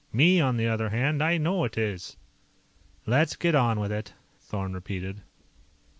Me, 0.11 0.39
on 0.41 0.57
the 0.57 0.65
other 0.67 0.89
hand, 0.89 1.21
I 1.21 1.37
know 1.37 1.63
it 1.63 1.77
is." 1.77 2.17
"Let's 3.05 3.35
get 3.35 3.53
on 3.53 3.79
with 3.79 3.91
it," 3.91 4.13
Thorn 4.39 4.73
repeated. 4.73 5.21